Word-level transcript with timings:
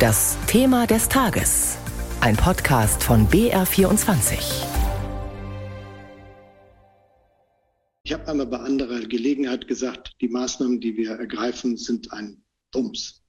Das 0.00 0.38
Thema 0.46 0.86
des 0.86 1.10
Tages. 1.10 1.76
Ein 2.22 2.34
Podcast 2.34 3.04
von 3.04 3.28
BR24. 3.28 4.64
Ich 8.04 8.12
habe 8.14 8.26
einmal 8.26 8.46
bei 8.46 8.60
anderer 8.60 9.00
Gelegenheit 9.00 9.68
gesagt, 9.68 10.16
die 10.22 10.30
Maßnahmen, 10.30 10.80
die 10.80 10.96
wir 10.96 11.10
ergreifen, 11.10 11.76
sind 11.76 12.14
ein 12.14 12.42
Wumms. 12.72 13.22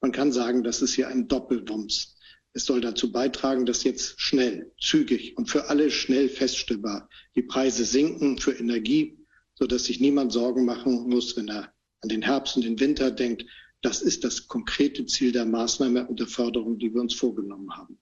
Man 0.00 0.12
kann 0.12 0.32
sagen, 0.32 0.64
das 0.64 0.80
ist 0.80 0.94
hier 0.94 1.08
ein 1.08 1.28
Doppelwumms. 1.28 2.16
Es 2.54 2.64
soll 2.64 2.80
dazu 2.80 3.12
beitragen, 3.12 3.66
dass 3.66 3.84
jetzt 3.84 4.18
schnell, 4.18 4.72
zügig 4.80 5.36
und 5.36 5.50
für 5.50 5.68
alle 5.68 5.90
schnell 5.90 6.30
feststellbar 6.30 7.10
die 7.34 7.42
Preise 7.42 7.84
sinken 7.84 8.38
für 8.38 8.52
Energie, 8.52 9.18
sodass 9.56 9.84
sich 9.84 10.00
niemand 10.00 10.32
Sorgen 10.32 10.64
machen 10.64 11.06
muss, 11.10 11.36
wenn 11.36 11.50
er 11.50 11.70
an 12.00 12.08
den 12.08 12.22
Herbst 12.22 12.56
und 12.56 12.64
den 12.64 12.80
Winter 12.80 13.10
denkt. 13.10 13.44
Das 13.82 14.02
ist 14.02 14.24
das 14.24 14.48
konkrete 14.48 15.06
Ziel 15.06 15.32
der 15.32 15.44
Maßnahme 15.44 16.06
und 16.06 16.18
der 16.18 16.26
Förderung, 16.26 16.78
die 16.78 16.92
wir 16.92 17.00
uns 17.00 17.14
vorgenommen 17.14 17.76
haben. 17.76 17.98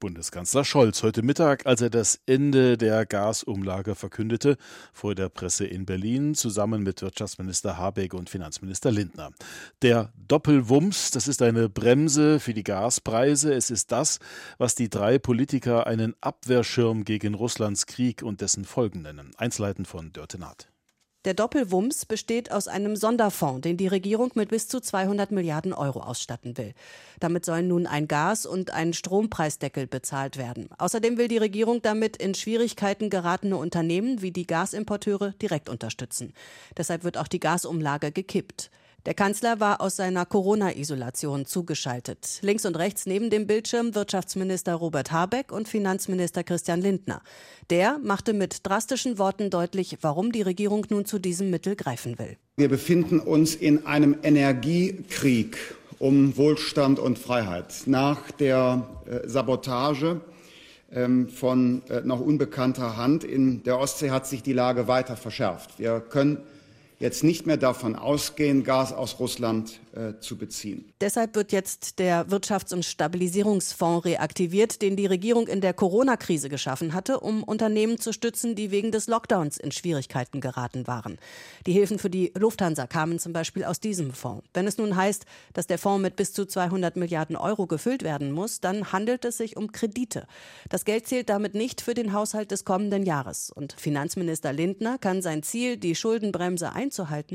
Bundeskanzler 0.00 0.64
Scholz 0.64 1.02
heute 1.02 1.22
Mittag, 1.22 1.66
als 1.66 1.80
er 1.80 1.90
das 1.90 2.20
Ende 2.24 2.78
der 2.78 3.04
Gasumlage 3.04 3.96
verkündete, 3.96 4.56
vor 4.92 5.16
der 5.16 5.28
Presse 5.28 5.66
in 5.66 5.86
Berlin, 5.86 6.36
zusammen 6.36 6.84
mit 6.84 7.02
Wirtschaftsminister 7.02 7.78
Habeck 7.78 8.14
und 8.14 8.30
Finanzminister 8.30 8.92
Lindner. 8.92 9.32
Der 9.82 10.12
Doppelwumms, 10.16 11.10
das 11.10 11.26
ist 11.26 11.42
eine 11.42 11.68
Bremse 11.68 12.38
für 12.38 12.54
die 12.54 12.62
Gaspreise. 12.62 13.52
Es 13.52 13.70
ist 13.70 13.90
das, 13.90 14.20
was 14.56 14.76
die 14.76 14.88
drei 14.88 15.18
Politiker 15.18 15.88
einen 15.88 16.14
Abwehrschirm 16.20 17.04
gegen 17.04 17.34
Russlands 17.34 17.86
Krieg 17.86 18.22
und 18.22 18.40
dessen 18.40 18.64
Folgen 18.64 19.02
nennen. 19.02 19.32
Einzelheiten 19.36 19.84
von 19.84 20.12
Dörte 20.12 20.38
Naht. 20.38 20.68
Der 21.24 21.34
Doppelwumms 21.34 22.06
besteht 22.06 22.52
aus 22.52 22.68
einem 22.68 22.94
Sonderfonds, 22.94 23.62
den 23.62 23.76
die 23.76 23.88
Regierung 23.88 24.30
mit 24.34 24.50
bis 24.50 24.68
zu 24.68 24.80
200 24.80 25.32
Milliarden 25.32 25.72
Euro 25.72 26.00
ausstatten 26.00 26.56
will. 26.56 26.74
Damit 27.18 27.44
sollen 27.44 27.66
nun 27.66 27.88
ein 27.88 28.06
Gas- 28.06 28.46
und 28.46 28.70
ein 28.72 28.92
Strompreisdeckel 28.92 29.88
bezahlt 29.88 30.36
werden. 30.36 30.68
Außerdem 30.78 31.18
will 31.18 31.26
die 31.26 31.38
Regierung 31.38 31.82
damit 31.82 32.16
in 32.16 32.36
Schwierigkeiten 32.36 33.10
geratene 33.10 33.56
Unternehmen 33.56 34.22
wie 34.22 34.30
die 34.30 34.46
Gasimporteure 34.46 35.32
direkt 35.42 35.68
unterstützen. 35.68 36.34
Deshalb 36.76 37.02
wird 37.02 37.18
auch 37.18 37.28
die 37.28 37.40
Gasumlage 37.40 38.12
gekippt. 38.12 38.70
Der 39.06 39.14
Kanzler 39.14 39.60
war 39.60 39.80
aus 39.80 39.96
seiner 39.96 40.26
Corona-Isolation 40.26 41.46
zugeschaltet. 41.46 42.40
Links 42.42 42.66
und 42.66 42.76
rechts 42.76 43.06
neben 43.06 43.30
dem 43.30 43.46
Bildschirm 43.46 43.94
Wirtschaftsminister 43.94 44.74
Robert 44.74 45.12
Habeck 45.12 45.52
und 45.52 45.68
Finanzminister 45.68 46.42
Christian 46.42 46.80
Lindner. 46.80 47.22
Der 47.70 47.98
machte 48.02 48.32
mit 48.32 48.66
drastischen 48.66 49.18
Worten 49.18 49.50
deutlich, 49.50 49.98
warum 50.02 50.32
die 50.32 50.42
Regierung 50.42 50.84
nun 50.90 51.04
zu 51.04 51.18
diesem 51.18 51.48
Mittel 51.50 51.76
greifen 51.76 52.18
will. 52.18 52.36
Wir 52.56 52.68
befinden 52.68 53.20
uns 53.20 53.54
in 53.54 53.86
einem 53.86 54.16
Energiekrieg 54.22 55.56
um 56.00 56.36
Wohlstand 56.36 56.98
und 56.98 57.18
Freiheit. 57.18 57.82
Nach 57.86 58.30
der 58.32 58.84
äh, 59.06 59.28
Sabotage 59.28 60.20
ähm, 60.92 61.28
von 61.28 61.82
äh, 61.88 62.00
noch 62.02 62.20
unbekannter 62.20 62.96
Hand 62.96 63.24
in 63.24 63.62
der 63.62 63.78
Ostsee 63.78 64.10
hat 64.10 64.26
sich 64.26 64.42
die 64.42 64.52
Lage 64.52 64.88
weiter 64.88 65.16
verschärft. 65.16 65.78
Wir 65.78 66.00
können 66.00 66.38
jetzt 66.98 67.22
nicht 67.22 67.46
mehr 67.46 67.56
davon 67.56 67.94
ausgehen, 67.94 68.64
Gas 68.64 68.92
aus 68.92 69.20
Russland 69.20 69.80
äh, 69.94 70.20
zu 70.20 70.36
beziehen. 70.36 70.92
Deshalb 71.00 71.36
wird 71.36 71.52
jetzt 71.52 71.98
der 71.98 72.26
Wirtschafts- 72.28 72.74
und 72.74 72.84
Stabilisierungsfonds 72.84 74.04
reaktiviert, 74.04 74.82
den 74.82 74.96
die 74.96 75.06
Regierung 75.06 75.46
in 75.46 75.60
der 75.60 75.74
Corona-Krise 75.74 76.48
geschaffen 76.48 76.94
hatte, 76.94 77.20
um 77.20 77.44
Unternehmen 77.44 77.98
zu 77.98 78.12
stützen, 78.12 78.56
die 78.56 78.70
wegen 78.70 78.90
des 78.90 79.06
Lockdowns 79.06 79.58
in 79.58 79.70
Schwierigkeiten 79.70 80.40
geraten 80.40 80.86
waren. 80.86 81.18
Die 81.66 81.72
Hilfen 81.72 81.98
für 81.98 82.10
die 82.10 82.32
Lufthansa 82.36 82.86
kamen 82.86 83.18
zum 83.18 83.32
Beispiel 83.32 83.64
aus 83.64 83.78
diesem 83.78 84.12
Fonds. 84.12 84.44
Wenn 84.52 84.66
es 84.66 84.78
nun 84.78 84.96
heißt, 84.96 85.24
dass 85.52 85.68
der 85.68 85.78
Fonds 85.78 86.02
mit 86.02 86.16
bis 86.16 86.32
zu 86.32 86.46
200 86.46 86.96
Milliarden 86.96 87.36
Euro 87.36 87.66
gefüllt 87.66 88.02
werden 88.02 88.32
muss, 88.32 88.60
dann 88.60 88.92
handelt 88.92 89.24
es 89.24 89.36
sich 89.36 89.56
um 89.56 89.70
Kredite. 89.70 90.26
Das 90.68 90.84
Geld 90.84 91.06
zählt 91.06 91.28
damit 91.28 91.54
nicht 91.54 91.80
für 91.80 91.94
den 91.94 92.12
Haushalt 92.12 92.50
des 92.50 92.64
kommenden 92.64 93.04
Jahres. 93.04 93.50
Und 93.50 93.72
Finanzminister 93.72 94.52
Lindner 94.52 94.98
kann 94.98 95.22
sein 95.22 95.42
Ziel, 95.42 95.76
die 95.76 95.94
Schuldenbremse 95.94 96.72
einzuhalten, 96.72 96.87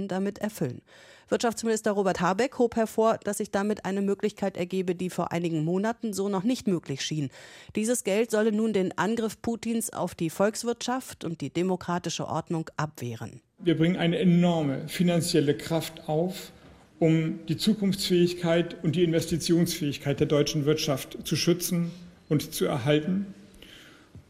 damit 0.08 0.40
erfüllen. 0.40 0.81
Wirtschaftsminister 1.30 1.91
Robert 1.91 2.22
Habeck 2.22 2.59
hob 2.59 2.75
hervor, 2.75 3.18
dass 3.24 3.38
sich 3.38 3.50
damit 3.50 3.86
eine 3.86 4.02
Möglichkeit 4.02 4.58
ergebe, 4.58 4.94
die 4.94 5.09
vor 5.09 5.31
einigen 5.31 5.64
Monaten 5.64 6.14
so 6.14 6.30
noch 6.30 6.44
nicht 6.44 6.68
möglich 6.68 7.02
schien. 7.02 7.30
Dieses 7.75 8.03
Geld 8.03 8.30
solle 8.30 8.52
nun 8.52 8.74
den 8.74 8.97
Angriff 8.97 9.42
Putins 9.42 9.92
auf 9.92 10.16
die 10.16 10.30
Volkswirtschaft 10.30 11.24
und 11.24 11.42
die 11.42 11.50
demokratische 11.50 12.28
Ordnung 12.28 12.69
abwehren. 12.78 13.42
Wir 13.58 13.78
bringen 13.78 13.96
eine 13.96 14.19
enorme 14.19 14.88
finanzielle 14.88 15.56
Kraft 15.56 16.08
auf, 16.08 16.52
um 17.00 17.46
die 17.47 17.58
Zukunftsfähigkeit 17.58 18.84
und 18.84 18.96
die 18.96 19.03
Investitionsfähigkeit 19.03 20.19
der 20.19 20.28
deutschen 20.28 20.66
Wirtschaft 20.66 21.18
zu 21.24 21.36
schützen 21.36 21.92
und 22.30 22.53
zu 22.53 22.66
erhalten. 22.66 23.34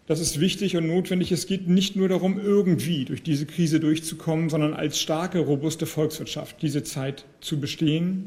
Das 0.05 0.19
ist 0.19 0.39
wichtig 0.39 0.75
und 0.75 0.87
notwendig. 0.87 1.31
Es 1.31 1.47
geht 1.47 1.69
nicht 1.69 1.95
nur 1.95 2.09
darum, 2.09 2.37
irgendwie 2.39 3.05
durch 3.05 3.23
diese 3.23 3.45
Krise 3.45 3.79
durchzukommen, 3.79 4.49
sondern 4.49 4.73
als 4.73 4.99
starke, 4.99 5.39
robuste 5.39 5.85
Volkswirtschaft 5.85 6.61
diese 6.61 6.83
Zeit 6.83 7.25
zu 7.39 7.59
bestehen 7.59 8.25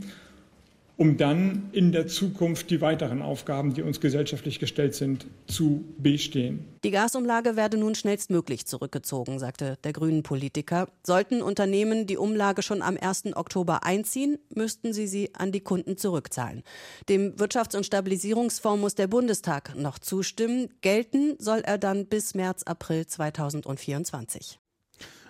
um 0.97 1.17
dann 1.17 1.69
in 1.73 1.93
der 1.93 2.07
Zukunft 2.07 2.71
die 2.71 2.81
weiteren 2.81 3.21
Aufgaben, 3.21 3.75
die 3.75 3.83
uns 3.83 4.01
gesellschaftlich 4.01 4.59
gestellt 4.59 4.95
sind, 4.95 5.27
zu 5.47 5.85
bestehen. 5.99 6.65
Die 6.85 6.91
Gasumlage 6.91 7.57
werde 7.57 7.77
nun 7.77 7.95
schnellstmöglich 7.95 8.67
zurückgezogen, 8.67 9.39
sagte 9.39 9.77
der 9.85 9.93
grünen 9.93 10.23
Politiker. 10.23 10.89
Sollten 11.05 11.43
Unternehmen 11.43 12.07
die 12.07 12.17
Umlage 12.17 12.63
schon 12.63 12.81
am 12.81 12.97
1. 12.99 13.37
Oktober 13.37 13.85
einziehen, 13.85 14.39
müssten 14.55 14.93
sie 14.93 15.07
sie 15.07 15.35
an 15.35 15.53
die 15.53 15.61
Kunden 15.61 15.97
zurückzahlen. 15.99 16.63
Dem 17.09 17.35
Wirtschafts- 17.37 17.77
und 17.77 17.85
Stabilisierungsfonds 17.85 18.81
muss 18.81 18.95
der 18.95 19.07
Bundestag 19.07 19.77
noch 19.77 19.99
zustimmen. 19.99 20.69
Gelten 20.81 21.35
soll 21.39 21.61
er 21.61 21.77
dann 21.77 22.07
bis 22.07 22.35
März, 22.35 22.63
April 22.63 23.07
2024. 23.07 24.59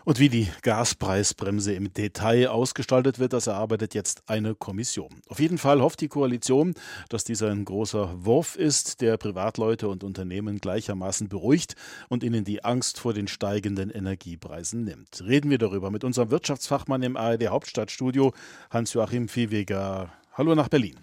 Und 0.07 0.21
wie 0.21 0.29
die 0.29 0.49
Gaspreisbremse 0.63 1.73
im 1.73 1.93
Detail 1.93 2.47
ausgestaltet 2.47 3.19
wird, 3.19 3.33
das 3.33 3.49
erarbeitet 3.49 3.93
jetzt 3.93 4.23
eine 4.29 4.55
Kommission. 4.55 5.21
Auf 5.27 5.41
jeden 5.41 5.59
Fall 5.59 5.81
hofft 5.81 6.01
die 6.01 6.07
Koalition, 6.07 6.75
dass 7.09 7.25
dieser 7.25 7.51
ein 7.51 7.65
großer 7.65 8.25
Wurf 8.25 8.55
ist, 8.55 9.01
der 9.01 9.17
Privatleute 9.17 9.89
und 9.89 10.05
Unternehmen 10.05 10.59
gleichermaßen 10.59 11.29
beruhigt 11.29 11.75
und 12.09 12.23
ihnen 12.23 12.45
die 12.45 12.65
Angst 12.65 13.01
vor 13.01 13.15
den 13.15 13.27
steigenden 13.27 13.91
Energiepreisen 13.91 14.85
nimmt. 14.85 15.25
Reden 15.25 15.51
wir 15.51 15.59
darüber 15.59 15.91
mit 15.91 16.05
unserem 16.05 16.31
Wirtschaftsfachmann 16.31 17.03
im 17.03 17.17
ARD 17.17 17.49
Hauptstadtstudio, 17.49 18.33
Hans-Joachim 18.71 19.27
Viehweger. 19.27 20.13
Hallo 20.35 20.55
nach 20.55 20.69
Berlin. 20.69 21.01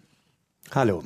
Hallo. 0.71 1.03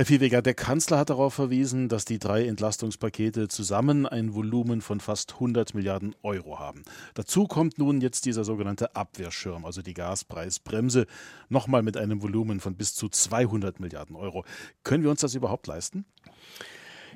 Herr 0.00 0.06
Viehweger, 0.06 0.40
der 0.40 0.54
Kanzler 0.54 0.96
hat 0.96 1.10
darauf 1.10 1.34
verwiesen, 1.34 1.90
dass 1.90 2.06
die 2.06 2.18
drei 2.18 2.46
Entlastungspakete 2.46 3.48
zusammen 3.48 4.06
ein 4.06 4.32
Volumen 4.32 4.80
von 4.80 4.98
fast 4.98 5.34
100 5.34 5.74
Milliarden 5.74 6.16
Euro 6.22 6.58
haben. 6.58 6.84
Dazu 7.12 7.46
kommt 7.46 7.76
nun 7.76 8.00
jetzt 8.00 8.24
dieser 8.24 8.44
sogenannte 8.44 8.96
Abwehrschirm, 8.96 9.66
also 9.66 9.82
die 9.82 9.92
Gaspreisbremse, 9.92 11.06
nochmal 11.50 11.82
mit 11.82 11.98
einem 11.98 12.22
Volumen 12.22 12.60
von 12.60 12.76
bis 12.76 12.94
zu 12.94 13.10
200 13.10 13.78
Milliarden 13.78 14.16
Euro. 14.16 14.46
Können 14.84 15.02
wir 15.02 15.10
uns 15.10 15.20
das 15.20 15.34
überhaupt 15.34 15.66
leisten? 15.66 16.06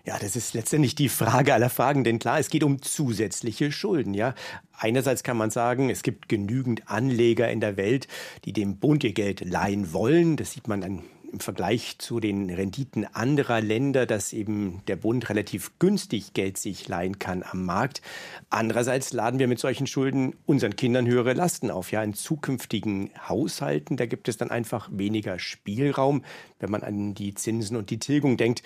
Ja, 0.04 0.18
das 0.18 0.36
ist 0.36 0.52
letztendlich 0.52 0.94
die 0.94 1.08
Frage 1.08 1.54
aller 1.54 1.70
Fragen, 1.70 2.04
denn 2.04 2.18
klar, 2.18 2.38
es 2.38 2.50
geht 2.50 2.64
um 2.64 2.82
zusätzliche 2.82 3.72
Schulden, 3.72 4.12
ja. 4.12 4.34
Einerseits 4.76 5.22
kann 5.22 5.38
man 5.38 5.48
sagen, 5.48 5.88
es 5.88 6.02
gibt 6.02 6.28
genügend 6.28 6.86
Anleger 6.90 7.50
in 7.50 7.60
der 7.60 7.78
Welt, 7.78 8.08
die 8.44 8.52
dem 8.52 8.76
Bund 8.76 9.04
ihr 9.04 9.14
Geld 9.14 9.40
leihen 9.40 9.94
wollen. 9.94 10.36
Das 10.36 10.52
sieht 10.52 10.68
man 10.68 10.82
an 10.82 11.02
im 11.34 11.40
Vergleich 11.40 11.96
zu 11.98 12.20
den 12.20 12.48
Renditen 12.48 13.04
anderer 13.12 13.60
Länder, 13.60 14.06
dass 14.06 14.32
eben 14.32 14.82
der 14.86 14.94
Bund 14.94 15.28
relativ 15.28 15.72
günstig 15.80 16.32
Geld 16.32 16.56
sich 16.56 16.86
leihen 16.86 17.18
kann 17.18 17.42
am 17.42 17.64
Markt. 17.64 18.02
Andererseits 18.50 19.12
laden 19.12 19.40
wir 19.40 19.48
mit 19.48 19.58
solchen 19.58 19.88
Schulden 19.88 20.36
unseren 20.46 20.76
Kindern 20.76 21.06
höhere 21.06 21.32
Lasten 21.32 21.72
auf. 21.72 21.90
Ja, 21.90 22.04
in 22.04 22.14
zukünftigen 22.14 23.10
Haushalten, 23.28 23.96
da 23.96 24.06
gibt 24.06 24.28
es 24.28 24.36
dann 24.36 24.50
einfach 24.50 24.88
weniger 24.92 25.40
Spielraum, 25.40 26.24
wenn 26.60 26.70
man 26.70 26.82
an 26.82 27.14
die 27.14 27.34
Zinsen 27.34 27.76
und 27.76 27.90
die 27.90 27.98
Tilgung 27.98 28.36
denkt. 28.36 28.62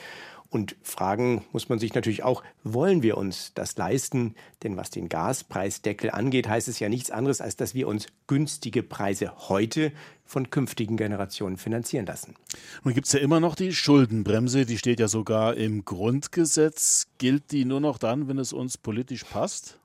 Und 0.51 0.77
fragen 0.83 1.45
muss 1.53 1.69
man 1.69 1.79
sich 1.79 1.95
natürlich 1.95 2.23
auch, 2.23 2.43
wollen 2.65 3.03
wir 3.03 3.19
uns 3.19 3.53
das 3.55 3.77
leisten? 3.77 4.35
Denn 4.63 4.79
was 4.79 4.89
den 4.89 5.11
Gaspreisdeckel 5.11 6.11
angeht, 6.11 6.49
heißt 6.49 6.69
es 6.69 6.79
ja 6.79 6.89
nichts 6.89 7.11
anderes, 7.11 7.43
als 7.43 7.57
dass 7.57 7.75
wir 7.75 7.87
uns 7.87 8.07
günstige 8.27 8.83
Preise 8.83 9.49
heute 9.49 9.93
von 10.25 10.49
künftigen 10.51 10.97
Generationen 10.97 11.59
finanzieren 11.59 12.07
lassen. 12.07 12.35
Nun 12.83 12.95
gibt 12.95 13.07
es 13.07 13.13
ja 13.13 13.21
immer 13.21 13.41
noch 13.41 13.57
die 13.57 13.75
Schuldenbremse, 13.75 14.65
die 14.65 14.79
steht 14.79 15.01
ja 15.01 15.09
sogar 15.09 15.55
im 15.55 15.85
Grundgesetz. 15.85 17.09
Gilt 17.19 17.53
die 17.53 17.65
nur 17.67 17.81
noch 17.81 17.99
dann, 17.99 18.29
wenn 18.29 18.39
es 18.39 18.53
uns 18.53 18.79
politisch 18.79 19.25
passt? 19.25 19.78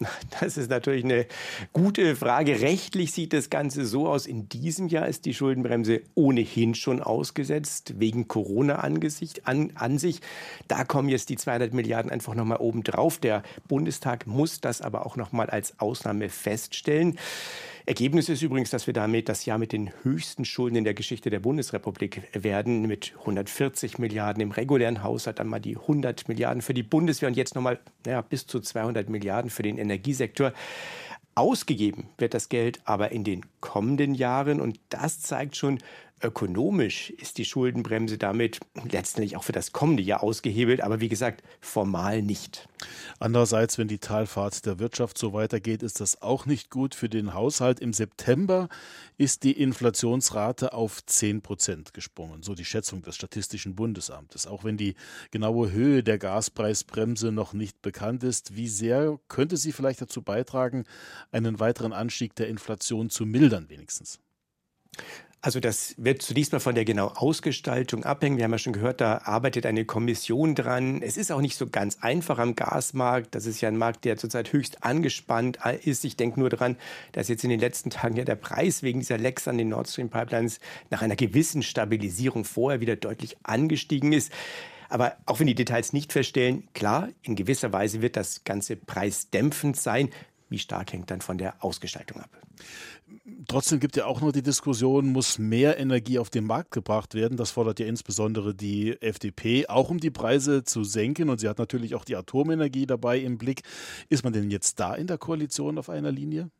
Das 0.40 0.56
ist 0.56 0.70
natürlich 0.70 1.04
eine 1.04 1.26
gute 1.72 2.16
Frage. 2.16 2.60
Rechtlich 2.60 3.12
sieht 3.12 3.32
das 3.32 3.50
Ganze 3.50 3.84
so 3.84 4.08
aus. 4.08 4.26
In 4.26 4.48
diesem 4.48 4.88
Jahr 4.88 5.06
ist 5.06 5.24
die 5.24 5.34
Schuldenbremse 5.34 6.02
ohnehin 6.14 6.74
schon 6.74 7.02
ausgesetzt, 7.02 7.94
wegen 7.98 8.28
Corona 8.28 8.76
angesicht, 8.76 9.46
an, 9.46 9.72
an 9.74 9.98
sich. 9.98 10.20
Da 10.68 10.84
kommen 10.84 11.08
jetzt 11.08 11.28
die 11.28 11.36
200 11.36 11.74
Milliarden 11.74 12.10
einfach 12.10 12.34
nochmal 12.34 12.58
oben 12.58 12.82
drauf. 12.82 13.18
Der 13.18 13.42
Bundestag 13.68 14.26
muss 14.26 14.60
das 14.60 14.80
aber 14.80 15.06
auch 15.06 15.16
nochmal 15.16 15.50
als 15.50 15.78
Ausnahme 15.78 16.28
feststellen. 16.28 17.18
Ergebnis 17.86 18.28
ist 18.28 18.42
übrigens, 18.42 18.70
dass 18.70 18.86
wir 18.86 18.94
damit 18.94 19.28
das 19.28 19.46
Jahr 19.46 19.58
mit 19.58 19.72
den 19.72 19.90
höchsten 20.02 20.44
Schulden 20.44 20.76
in 20.76 20.84
der 20.84 20.94
Geschichte 20.94 21.30
der 21.30 21.40
Bundesrepublik 21.40 22.22
werden, 22.32 22.82
mit 22.86 23.14
140 23.20 23.98
Milliarden 23.98 24.42
im 24.42 24.50
regulären 24.50 25.02
Haushalt, 25.02 25.38
dann 25.38 25.48
mal 25.48 25.60
die 25.60 25.76
100 25.76 26.28
Milliarden 26.28 26.62
für 26.62 26.74
die 26.74 26.82
Bundeswehr 26.82 27.28
und 27.28 27.36
jetzt 27.36 27.54
nochmal 27.54 27.78
naja, 28.04 28.20
bis 28.20 28.46
zu 28.46 28.60
200 28.60 29.08
Milliarden 29.08 29.50
für 29.50 29.62
den 29.62 29.78
Energiesektor. 29.78 30.52
Ausgegeben 31.34 32.08
wird 32.18 32.34
das 32.34 32.48
Geld 32.48 32.80
aber 32.84 33.12
in 33.12 33.24
den 33.24 33.46
kommenden 33.60 34.14
Jahren 34.14 34.60
und 34.60 34.78
das 34.88 35.20
zeigt 35.20 35.56
schon, 35.56 35.78
Ökonomisch 36.22 37.10
ist 37.10 37.38
die 37.38 37.46
Schuldenbremse 37.46 38.18
damit 38.18 38.60
letztendlich 38.84 39.36
auch 39.36 39.42
für 39.42 39.52
das 39.52 39.72
kommende 39.72 40.02
Jahr 40.02 40.22
ausgehebelt, 40.22 40.82
aber 40.82 41.00
wie 41.00 41.08
gesagt, 41.08 41.42
formal 41.60 42.20
nicht. 42.20 42.68
Andererseits, 43.18 43.78
wenn 43.78 43.88
die 43.88 43.98
Talfahrt 43.98 44.66
der 44.66 44.78
Wirtschaft 44.78 45.16
so 45.16 45.32
weitergeht, 45.32 45.82
ist 45.82 46.00
das 46.00 46.20
auch 46.20 46.44
nicht 46.44 46.68
gut 46.68 46.94
für 46.94 47.08
den 47.08 47.32
Haushalt. 47.32 47.80
Im 47.80 47.94
September 47.94 48.68
ist 49.16 49.44
die 49.44 49.52
Inflationsrate 49.52 50.74
auf 50.74 51.04
10 51.04 51.40
Prozent 51.40 51.94
gesprungen, 51.94 52.42
so 52.42 52.54
die 52.54 52.66
Schätzung 52.66 53.00
des 53.02 53.16
Statistischen 53.16 53.74
Bundesamtes. 53.74 54.46
Auch 54.46 54.62
wenn 54.62 54.76
die 54.76 54.96
genaue 55.30 55.72
Höhe 55.72 56.02
der 56.02 56.18
Gaspreisbremse 56.18 57.32
noch 57.32 57.54
nicht 57.54 57.80
bekannt 57.80 58.24
ist, 58.24 58.56
wie 58.56 58.68
sehr 58.68 59.18
könnte 59.28 59.56
sie 59.56 59.72
vielleicht 59.72 60.02
dazu 60.02 60.20
beitragen, 60.20 60.84
einen 61.32 61.60
weiteren 61.60 61.94
Anstieg 61.94 62.34
der 62.34 62.48
Inflation 62.48 63.08
zu 63.08 63.24
mildern 63.24 63.70
wenigstens? 63.70 64.20
Also 65.42 65.58
das 65.58 65.94
wird 65.96 66.20
zunächst 66.20 66.52
mal 66.52 66.58
von 66.58 66.74
der 66.74 66.84
genauen 66.84 67.16
Ausgestaltung 67.16 68.04
abhängen. 68.04 68.36
Wir 68.36 68.44
haben 68.44 68.52
ja 68.52 68.58
schon 68.58 68.74
gehört, 68.74 69.00
da 69.00 69.22
arbeitet 69.24 69.64
eine 69.64 69.86
Kommission 69.86 70.54
dran. 70.54 71.00
Es 71.00 71.16
ist 71.16 71.32
auch 71.32 71.40
nicht 71.40 71.56
so 71.56 71.66
ganz 71.66 71.96
einfach 72.02 72.38
am 72.38 72.54
Gasmarkt. 72.54 73.34
Das 73.34 73.46
ist 73.46 73.62
ja 73.62 73.68
ein 73.68 73.78
Markt, 73.78 74.04
der 74.04 74.18
zurzeit 74.18 74.52
höchst 74.52 74.84
angespannt 74.84 75.58
ist. 75.82 76.04
Ich 76.04 76.18
denke 76.18 76.38
nur 76.40 76.50
daran, 76.50 76.76
dass 77.12 77.28
jetzt 77.28 77.42
in 77.42 77.48
den 77.48 77.60
letzten 77.60 77.88
Tagen 77.88 78.16
ja 78.16 78.24
der 78.24 78.34
Preis 78.34 78.82
wegen 78.82 79.00
dieser 79.00 79.16
Lecks 79.16 79.48
an 79.48 79.56
den 79.56 79.70
Nord 79.70 79.88
Stream 79.88 80.10
Pipelines 80.10 80.60
nach 80.90 81.00
einer 81.00 81.16
gewissen 81.16 81.62
Stabilisierung 81.62 82.44
vorher 82.44 82.80
wieder 82.80 82.96
deutlich 82.96 83.38
angestiegen 83.42 84.12
ist. 84.12 84.30
Aber 84.90 85.16
auch 85.24 85.40
wenn 85.40 85.46
die 85.46 85.54
Details 85.54 85.94
nicht 85.94 86.12
feststellen, 86.12 86.68
klar, 86.74 87.08
in 87.22 87.36
gewisser 87.36 87.72
Weise 87.72 88.02
wird 88.02 88.16
das 88.16 88.44
Ganze 88.44 88.76
preisdämpfend 88.76 89.76
sein. 89.76 90.10
Wie 90.50 90.58
stark 90.58 90.92
hängt 90.92 91.10
dann 91.10 91.20
von 91.20 91.38
der 91.38 91.64
Ausgestaltung 91.64 92.20
ab? 92.20 92.28
Trotzdem 93.46 93.78
gibt 93.78 93.96
ja 93.96 94.06
auch 94.06 94.20
noch 94.20 94.32
die 94.32 94.42
Diskussion, 94.42 95.06
muss 95.12 95.38
mehr 95.38 95.78
Energie 95.78 96.18
auf 96.18 96.28
den 96.28 96.44
Markt 96.44 96.72
gebracht 96.72 97.14
werden? 97.14 97.36
Das 97.36 97.52
fordert 97.52 97.78
ja 97.78 97.86
insbesondere 97.86 98.52
die 98.54 99.00
FDP, 99.00 99.68
auch 99.68 99.90
um 99.90 99.98
die 99.98 100.10
Preise 100.10 100.64
zu 100.64 100.82
senken. 100.82 101.30
Und 101.30 101.38
sie 101.38 101.48
hat 101.48 101.58
natürlich 101.58 101.94
auch 101.94 102.04
die 102.04 102.16
Atomenergie 102.16 102.86
dabei 102.86 103.20
im 103.20 103.38
Blick. 103.38 103.62
Ist 104.08 104.24
man 104.24 104.32
denn 104.32 104.50
jetzt 104.50 104.80
da 104.80 104.94
in 104.94 105.06
der 105.06 105.18
Koalition 105.18 105.78
auf 105.78 105.88
einer 105.88 106.10
Linie? 106.10 106.50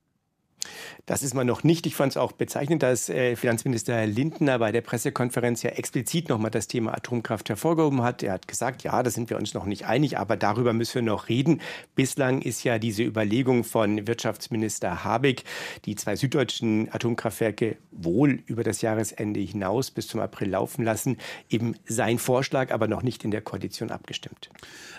Das 1.06 1.22
ist 1.22 1.34
man 1.34 1.46
noch 1.46 1.64
nicht. 1.64 1.86
Ich 1.86 1.94
fand 1.94 2.12
es 2.12 2.16
auch 2.16 2.32
bezeichnend, 2.32 2.82
dass 2.82 3.08
äh, 3.08 3.36
Finanzminister 3.36 4.06
Lindner 4.06 4.58
bei 4.58 4.72
der 4.72 4.80
Pressekonferenz 4.80 5.62
ja 5.62 5.70
explizit 5.70 6.28
nochmal 6.28 6.50
das 6.50 6.68
Thema 6.68 6.94
Atomkraft 6.94 7.48
hervorgehoben 7.48 8.02
hat. 8.02 8.22
Er 8.22 8.32
hat 8.32 8.46
gesagt, 8.46 8.82
ja, 8.82 9.02
da 9.02 9.10
sind 9.10 9.30
wir 9.30 9.36
uns 9.36 9.54
noch 9.54 9.64
nicht 9.64 9.86
einig, 9.86 10.18
aber 10.18 10.36
darüber 10.36 10.72
müssen 10.72 10.96
wir 10.96 11.02
noch 11.02 11.28
reden. 11.28 11.60
Bislang 11.94 12.42
ist 12.42 12.62
ja 12.64 12.78
diese 12.78 13.02
Überlegung 13.02 13.64
von 13.64 14.06
Wirtschaftsminister 14.06 15.04
Habeck, 15.04 15.44
die 15.84 15.96
zwei 15.96 16.16
süddeutschen 16.16 16.92
Atomkraftwerke 16.92 17.76
wohl 17.90 18.42
über 18.46 18.62
das 18.62 18.80
Jahresende 18.80 19.40
hinaus 19.40 19.90
bis 19.90 20.06
zum 20.06 20.20
April 20.20 20.50
laufen 20.50 20.84
lassen, 20.84 21.18
eben 21.48 21.74
sein 21.86 22.18
Vorschlag, 22.18 22.70
aber 22.70 22.86
noch 22.86 23.02
nicht 23.02 23.24
in 23.24 23.30
der 23.30 23.42
Koalition 23.42 23.90
abgestimmt. 23.90 24.50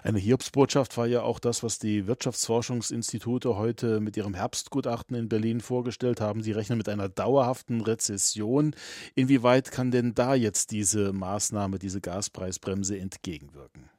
Eine 0.03 0.19
Hiobsbotschaft 0.19 0.97
war 0.97 1.07
ja 1.07 1.21
auch 1.21 1.39
das, 1.39 1.63
was 1.63 1.79
die 1.79 2.07
Wirtschaftsforschungsinstitute 2.07 3.55
heute 3.55 3.99
mit 3.99 4.17
ihrem 4.17 4.33
Herbstgutachten 4.33 5.15
in 5.15 5.29
Berlin 5.29 5.60
Ihnen 5.61 5.67
vorgestellt 5.67 6.19
haben. 6.19 6.41
Sie 6.43 6.51
rechnen 6.51 6.77
mit 6.77 6.89
einer 6.89 7.07
dauerhaften 7.07 7.81
Rezession. 7.81 8.75
Inwieweit 9.15 9.71
kann 9.71 9.91
denn 9.91 10.13
da 10.13 10.35
jetzt 10.35 10.71
diese 10.71 11.13
Maßnahme, 11.13 11.79
diese 11.79 12.01
Gaspreisbremse 12.01 12.97
entgegenwirken? 12.97 13.89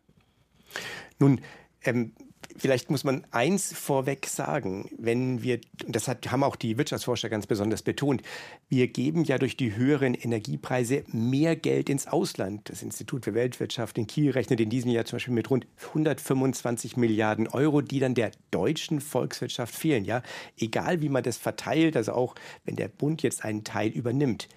Nun, 1.19 1.41
ähm, 1.85 2.13
Vielleicht 2.57 2.91
muss 2.91 3.05
man 3.05 3.27
eins 3.31 3.73
vorweg 3.73 4.27
sagen, 4.27 4.91
wenn 4.99 5.43
wir, 5.43 5.61
und 5.87 5.97
das 5.97 6.09
hat, 6.09 6.31
haben 6.31 6.43
auch 6.43 6.57
die 6.57 6.77
Wirtschaftsforscher 6.77 7.29
ganz 7.29 7.47
besonders 7.47 7.83
betont, 7.83 8.23
wir 8.69 8.89
geben 8.89 9.25
ja 9.25 9.39
durch 9.39 9.57
die 9.57 9.75
höheren 9.75 10.15
Energiepreise 10.15 11.05
mehr 11.09 11.57
Geld 11.57 11.89
ins 11.89 12.07
Ausland. 12.07 12.69
Das 12.69 12.83
Institut 12.83 13.25
für 13.25 13.35
Weltwirtschaft 13.35 13.99
in 13.99 14.07
Kiel 14.07 14.31
rechnet 14.31 14.61
in 14.61 14.71
diesem 14.71 14.91
Jahr 14.91 15.05
zum 15.05 15.17
Beispiel 15.17 15.35
mit 15.35 15.51
rund 15.51 15.67
125 15.89 16.97
Milliarden 16.97 17.49
Euro, 17.49 17.81
die 17.81 18.01
dann 18.01 18.15
der 18.15 18.33
deutschen 18.51 19.01
Volkswirtschaft 19.01 19.75
fehlen. 19.75 20.05
Ja, 20.05 20.23
egal 20.59 21.03
wie 21.03 21.09
man 21.09 21.23
das 21.23 21.37
verteilt, 21.37 21.97
also 21.97 22.13
auch 22.13 22.35
wenn 22.65 22.77
der 22.77 22.89
Bund 22.89 23.23
jetzt 23.23 23.45
einen 23.45 23.65
Teil 23.65 23.91
übernimmt. 23.91 24.49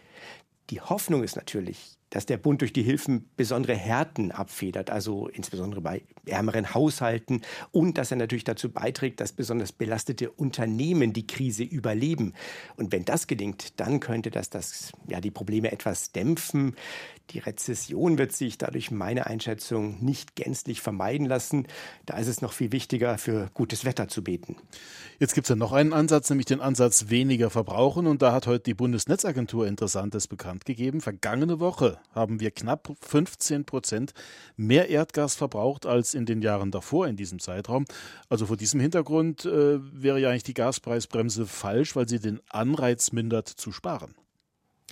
Die 0.69 0.81
Hoffnung 0.81 1.23
ist 1.23 1.35
natürlich, 1.35 1.94
dass 2.09 2.25
der 2.25 2.37
Bund 2.37 2.61
durch 2.61 2.73
die 2.73 2.83
Hilfen 2.83 3.29
besondere 3.35 3.75
Härten 3.75 4.31
abfedert, 4.31 4.89
also 4.89 5.27
insbesondere 5.27 5.81
bei 5.81 6.01
ärmeren 6.25 6.73
Haushalten 6.73 7.41
und 7.71 7.97
dass 7.97 8.11
er 8.11 8.17
natürlich 8.17 8.43
dazu 8.43 8.71
beiträgt, 8.71 9.19
dass 9.19 9.33
besonders 9.33 9.71
belastete 9.71 10.31
Unternehmen 10.31 11.13
die 11.13 11.27
Krise 11.27 11.63
überleben. 11.63 12.33
Und 12.77 12.91
wenn 12.91 13.05
das 13.05 13.27
gelingt, 13.27 13.79
dann 13.79 13.99
könnte 13.99 14.31
das, 14.31 14.49
das 14.49 14.91
ja, 15.07 15.19
die 15.19 15.31
Probleme 15.31 15.71
etwas 15.71 16.11
dämpfen. 16.11 16.75
Die 17.31 17.39
Rezession 17.39 18.17
wird 18.17 18.33
sich 18.33 18.57
dadurch 18.57 18.91
meiner 18.91 19.25
Einschätzung 19.27 20.03
nicht 20.03 20.35
gänzlich 20.35 20.81
vermeiden 20.81 21.25
lassen. 21.25 21.67
Da 22.05 22.17
ist 22.17 22.27
es 22.27 22.41
noch 22.41 22.53
viel 22.53 22.71
wichtiger, 22.71 23.17
für 23.17 23.49
gutes 23.53 23.83
Wetter 23.83 24.07
zu 24.07 24.23
beten. 24.23 24.57
Jetzt 25.19 25.33
gibt 25.33 25.45
es 25.45 25.49
ja 25.49 25.55
noch 25.55 25.73
einen 25.73 25.93
Ansatz, 25.93 26.29
nämlich 26.29 26.45
den 26.45 26.61
Ansatz 26.61 27.09
weniger 27.09 27.49
verbrauchen. 27.49 28.05
Und 28.05 28.21
da 28.21 28.31
hat 28.31 28.45
heute 28.45 28.65
die 28.65 28.73
Bundesnetzagentur 28.75 29.67
Interessantes 29.67 30.27
bekannt 30.27 30.65
gegeben. 30.65 31.01
Vergangene 31.01 31.59
Woche 31.59 31.94
haben 32.13 32.39
wir 32.39 32.51
knapp 32.51 32.91
15 33.01 33.65
Prozent 33.65 34.13
mehr 34.57 34.89
Erdgas 34.89 35.35
verbraucht 35.35 35.85
als 35.85 36.13
in 36.13 36.25
den 36.25 36.41
Jahren 36.41 36.71
davor 36.71 37.07
in 37.07 37.15
diesem 37.15 37.39
Zeitraum. 37.39 37.85
Also 38.29 38.45
vor 38.45 38.57
diesem 38.57 38.79
Hintergrund 38.79 39.45
äh, 39.45 39.79
wäre 39.79 40.19
ja 40.19 40.29
eigentlich 40.29 40.43
die 40.43 40.53
Gaspreisbremse 40.53 41.45
falsch, 41.45 41.95
weil 41.95 42.07
sie 42.07 42.19
den 42.19 42.41
Anreiz 42.49 43.11
mindert 43.11 43.47
zu 43.47 43.71
sparen. 43.71 44.15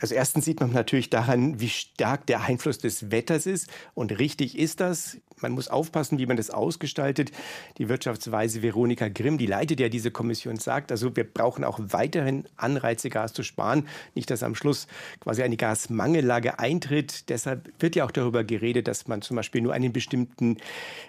Also 0.03 0.15
erstens 0.15 0.43
sieht 0.43 0.59
man 0.59 0.73
natürlich 0.73 1.09
daran, 1.09 1.61
wie 1.61 1.69
stark 1.69 2.27
der 2.27 2.41
Einfluss 2.41 2.77
des 2.77 3.09
Wetters 3.09 3.45
ist. 3.45 3.69
Und 3.93 4.19
richtig 4.19 4.59
ist 4.59 4.81
das. 4.81 5.17
Man 5.39 5.53
muss 5.53 5.69
aufpassen, 5.69 6.19
wie 6.19 6.25
man 6.25 6.35
das 6.35 6.49
ausgestaltet. 6.49 7.31
Die 7.77 7.87
Wirtschaftsweise 7.87 8.61
Veronika 8.61 9.07
Grimm, 9.07 9.37
die 9.37 9.45
leitet 9.45 9.79
ja 9.79 9.87
diese 9.87 10.11
Kommission, 10.11 10.57
sagt, 10.57 10.91
also 10.91 11.15
wir 11.15 11.23
brauchen 11.23 11.63
auch 11.63 11.79
weiterhin 11.81 12.45
Anreize, 12.57 13.09
Gas 13.09 13.31
zu 13.31 13.43
sparen. 13.43 13.87
Nicht, 14.13 14.29
dass 14.29 14.43
am 14.43 14.55
Schluss 14.55 14.87
quasi 15.21 15.41
eine 15.41 15.55
Gasmangellage 15.55 16.59
eintritt. 16.59 17.29
Deshalb 17.29 17.71
wird 17.79 17.95
ja 17.95 18.03
auch 18.03 18.11
darüber 18.11 18.43
geredet, 18.43 18.89
dass 18.89 19.07
man 19.07 19.21
zum 19.21 19.37
Beispiel 19.37 19.61
nur 19.61 19.73
einen 19.73 19.93
bestimmten, 19.93 20.57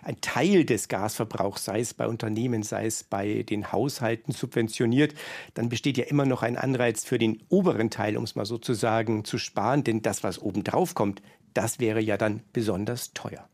ein 0.03 0.21
Teil 0.21 0.65
des 0.65 0.87
Gasverbrauchs, 0.87 1.65
sei 1.65 1.81
es 1.81 1.95
bei 1.95 2.07
Unternehmen, 2.07 2.63
sei 2.63 2.87
es 2.87 3.03
bei 3.03 3.43
den 3.43 3.73
Haushalten 3.73 4.33
subventioniert. 4.33 5.15
Dann 5.55 5.69
besteht 5.69 5.99
ja 5.99 6.05
immer 6.05 6.27
noch 6.27 6.45
ein 6.45 6.57
Anreiz 6.57 7.05
für 7.05 7.19
den 7.19 7.43
oberen 7.49 7.91
Teil, 7.91 8.17
um 8.17 8.23
es 8.23 8.37
mal 8.37 8.47
so 8.47 8.57
zu 8.57 8.73
sagen, 8.73 8.84
zu 9.25 9.39
sparen. 9.39 9.85
Denn 9.85 10.03
das, 10.03 10.23
was 10.23 10.41
obendrauf 10.41 10.95
kommt, 10.95 11.23
das 11.55 11.79
wäre 11.79 12.01
ja 12.01 12.17
dann 12.17 12.43
besonders 12.53 13.13
teuer. 13.13 13.49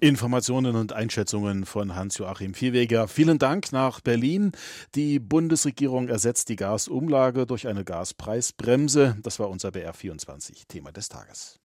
Informationen 0.00 0.76
und 0.76 0.92
Einschätzungen 0.92 1.66
von 1.66 1.94
Hans-Joachim 1.94 2.54
Viehweger. 2.54 3.08
Vielen 3.08 3.38
Dank 3.38 3.72
nach 3.72 4.00
Berlin. 4.00 4.52
Die 4.94 5.18
Bundesregierung 5.18 6.08
ersetzt 6.08 6.48
die 6.48 6.56
Gasumlage 6.56 7.46
durch 7.46 7.68
eine 7.68 7.84
Gaspreisbremse. 7.84 9.16
Das 9.22 9.38
war 9.38 9.48
unser 9.48 9.70
BR24 9.70 10.66
Thema 10.68 10.90
des 10.92 11.08
Tages. 11.08 11.52